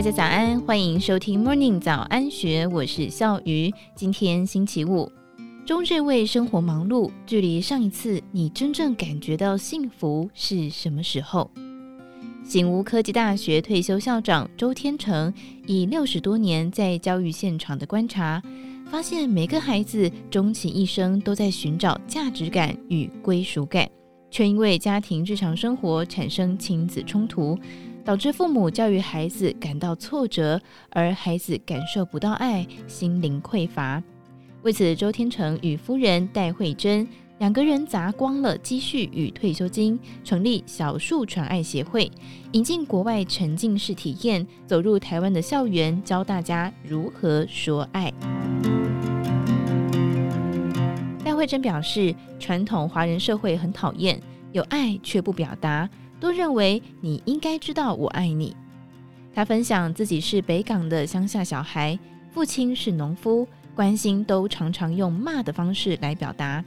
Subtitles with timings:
[0.00, 3.70] 大家早安，欢迎收听 Morning 早安学，我是笑鱼。
[3.94, 5.12] 今天星期五，
[5.66, 11.50] 终日为生活忙碌，距离上一次你真正感觉到幸福是什么时候？
[12.42, 15.30] 醒吾科技大学退休校长周天成
[15.66, 18.42] 以六十多年在教育现场的观察，
[18.90, 23.86] 发现每个孩子终其一生都在寻找价值感与归属感，
[24.30, 27.58] 却因为家庭日常生活产生亲子冲突。
[28.04, 34.02] 导致父母教育孩子感到挫折，而孩子感受不到爱，心灵匮乏。
[34.62, 37.06] 为此，周天成与夫人戴慧珍
[37.38, 42.10] 两个人砸光了积蓄与退休金，成立小树传爱协会，
[42.52, 48.12] 引进国外沉浸式体验，走入台湾的校园，教大家如何说爱。
[51.24, 54.20] 戴慧珍表示，传统华人社会很讨厌
[54.52, 55.88] 有爱却不表达。
[56.20, 58.54] 都认为你应该知道我爱你。
[59.34, 61.98] 他分享自己是北港的乡下小孩，
[62.30, 66.62] 父亲是农夫，关心都常常用骂的方式来表达。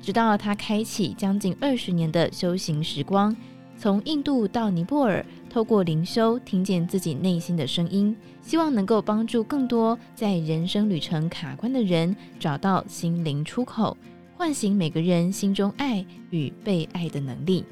[0.00, 3.34] 直到他开启将近二十年的修行时光，
[3.76, 13.96] 从印度到尼泊尔，透过灵修听见自己内心的声音，希望能够帮助更多在人生旅程卡关的人找到心灵出口，
[14.36, 17.64] 唤醒每个人心中爱与被爱的能力。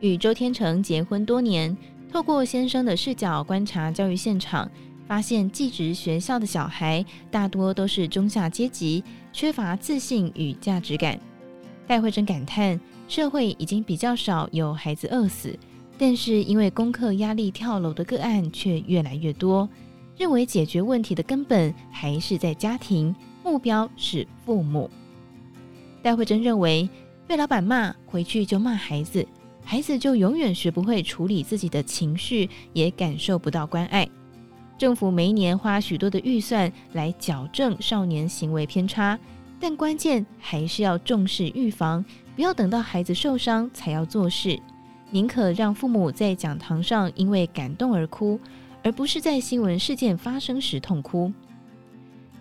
[0.00, 1.76] 与周天成结婚多年，
[2.12, 4.70] 透过先生的视角观察教育现场，
[5.06, 11.18] 发现寄职学校的小孩大多都是中下阶级，缺乏自信与价值感。
[11.86, 15.58] 戴慧珍感叹，社会已经比较少有孩子饿死，
[15.96, 19.68] 但是因为功课压力跳楼的个案却越来越多。
[20.18, 24.90] 认为解决问题的根本还是在家庭，目标是父母。
[26.02, 26.88] 戴慧珍认为，
[27.26, 29.26] 被老板骂回去就骂孩子。
[29.68, 34.08] 孩子就永远学不会处理自己的情绪，也感受不到关爱。
[34.78, 39.18] 政府每一年花许多的预算来矫正少年行为偏差，
[39.58, 42.04] 但关键还是要重视预防，
[42.36, 44.56] 不要等到孩子受伤才要做事。
[45.10, 48.38] 宁可让父母在讲堂上因为感动而哭，
[48.84, 51.32] 而不是在新闻事件发生时痛哭。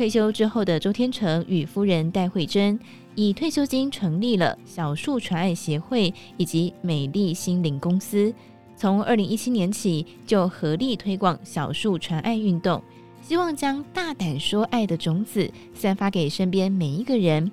[0.00, 2.80] 退休之后的周天成与夫人戴慧珍，
[3.16, 8.32] 以退休金成立了小树传爱协会以及美丽心灵公司，
[8.78, 12.82] 从二零一七年起就合力推广小树传爱运动，
[13.20, 17.52] 希望将大胆说爱的种子散发给身边每一个人。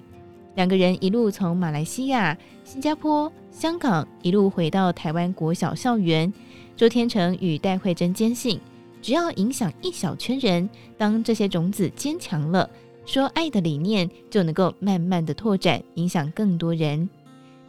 [0.55, 6.31] 两个人一路从马来西亚、新加坡、香港一路回到台湾国小校园。
[6.77, 8.57] 周天成与戴慧珍坚信，
[9.01, 12.69] 只要影响一小圈人，当这些种子坚强了。
[13.05, 17.09] 说爱的理念就能够慢慢的拓展，影响更多人。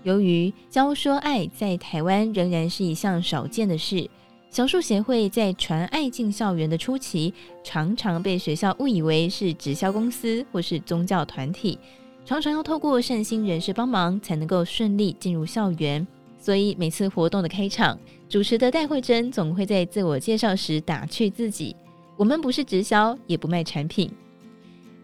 [0.03, 4.09] 由于教说爱在台湾仍然是一项少见的事，
[4.51, 11.79] 小树协会在传爱进校园的初期，常常被学校误以为是直销公司或是宗教团体，
[12.25, 16.05] 常常要透过善心人士帮忙才能够顺利进入校园。
[16.41, 21.75] 所以每次活动的开场，主持的戴慧珍总会在自我介绍时打趣自己
[22.17, 24.11] ：“我们不是直销，也不卖产品。”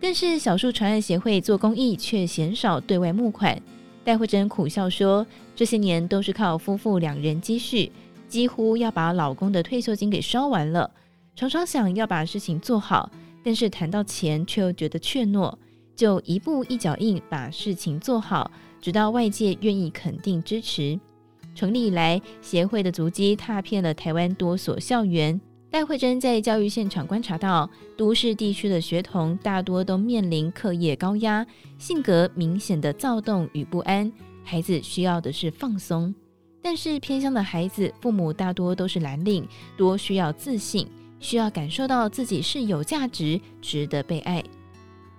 [0.01, 3.61] 但是小树传爱协会做公益却鲜少对外募款，
[4.05, 7.91] 戴慧珍苦笑说：“这些年都是靠夫妇两人积蓄，
[8.29, 10.91] 几乎要把老公的退休金给烧完了。
[11.35, 13.11] 常常想要把事情做好，
[13.43, 15.53] 但是谈到钱却又觉得怯懦，
[15.97, 20.99] 就一步一脚印把事情做好，直到外界愿意肯定支持。
[21.55, 31.45] 成立以来，协会的足迹踏遍了台湾多所校园。”戴慧珍在教育现场观察到，都市地区的学童大多都面临课业高压，
[31.79, 34.13] 性格明显的躁动与不安。
[34.45, 36.15] 孩子需要的是放松，
[36.63, 40.87] 但是偏乡的孩子，父母大多都是蓝领，多需要自信，
[41.19, 44.45] 需要感受到自己是有价值、值得被爱。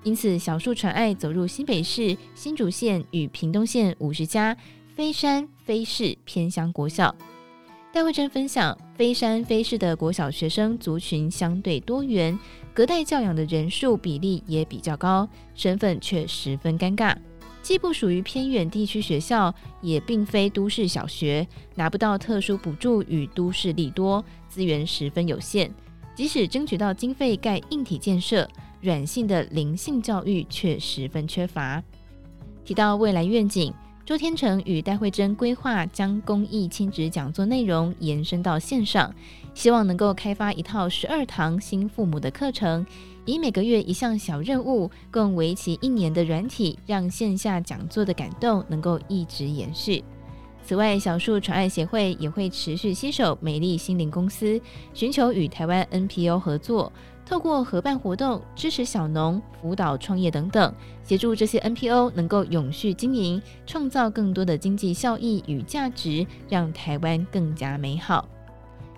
[0.03, 4.55] 因此，小树传爱走入新北市、新竹县与屏东县五十家
[4.95, 7.13] 非山非市偏乡国小。
[7.91, 12.39] 戴慧珍分享，非山非市的国小学生族群相对多元，
[12.73, 17.13] 隔代教养的人数比例也比较高，身份却十分尴尬，
[17.61, 25.69] 既不属于偏远地区学校，也并非都市小学，拿不到特殊补助与都市利多，资源十分有限。
[26.15, 28.49] 即使争取到经费盖硬体建设，
[28.79, 31.83] 软性的灵性教育却十分缺乏。
[32.63, 33.73] 提到未来愿景。
[34.05, 39.11] 周天成与戴慧珍规划将公益亲职讲座内容延伸到线上，
[39.55, 42.85] 希望能够开发一套十二堂新父母的课程，
[43.25, 50.03] 以每个月一项小任务，共为期一年的软体，让线下讲座的感动能够一直延续。
[50.63, 54.61] 此外，小树传爱协会也会持续携手美丽心灵公司，
[54.93, 56.93] 寻求与台湾 NPO 合作，
[57.25, 60.73] 透过合办活动、支持小农、辅导创业等等，
[61.03, 68.27] 协助这些 NPO 能够永续经营，创造更多的经济效益与价值，让台湾更加美好。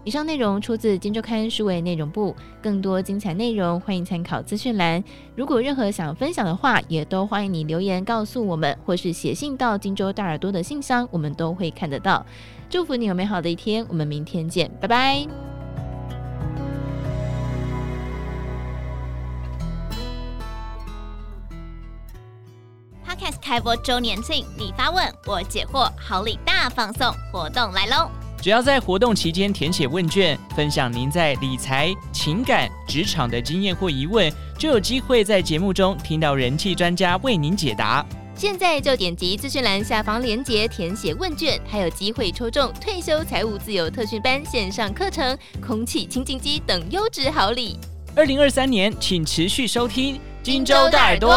[0.03, 5.03] 以上内容出自《金周刊》数位内容部，更多精彩内容欢迎参考资讯栏。
[5.35, 12.25] 如果任何想分享的话，也都欢迎你留言告诉我们，或是写信到荆州大耳朵的信箱，我们都会看得到。
[12.69, 15.56] 祝福你有美好的一天，我们明天见，拜拜。
[23.17, 28.11] Podcast 开播周年庆，你发问，我解惑，好礼大放送，活动来喽！
[28.39, 38.05] 只要在活动期间填写问卷，分享您在理财、情感、职场的经验或疑问，就有机会在节目中听到人气专家为您解答。
[38.35, 45.35] 现在就点击资讯栏下方链接填写问卷，还有机会抽中退休财务自由特训班线上课程、
[45.65, 47.79] 空气清净机等优质好礼。
[48.15, 51.33] 二零二三年，请持续收听《荆州大耳朵》。